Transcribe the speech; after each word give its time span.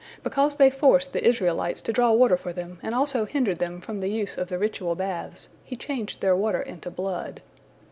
Because 0.23 0.55
they 0.55 0.71
forced 0.71 1.13
the 1.13 1.23
Israelites 1.23 1.79
to 1.81 1.93
draw 1.93 2.11
water 2.11 2.35
for 2.35 2.51
them, 2.51 2.79
and 2.81 2.95
also 2.95 3.25
hindered 3.25 3.59
them 3.59 3.79
from 3.79 3.99
the 3.99 4.07
use 4.07 4.35
of 4.35 4.47
the 4.49 4.57
ritual 4.57 4.95
baths, 4.95 5.49
He 5.63 5.75
changed 5.75 6.21
their 6.21 6.35
water 6.35 6.63
into 6.63 6.89
blood. 6.89 7.39